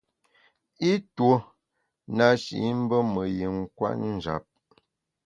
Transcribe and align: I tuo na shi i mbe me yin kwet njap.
I 0.89 0.91
tuo 1.15 1.35
na 2.15 2.25
shi 2.41 2.55
i 2.69 2.71
mbe 2.81 2.97
me 3.13 3.21
yin 3.37 3.57
kwet 3.77 3.97
njap. 4.15 4.45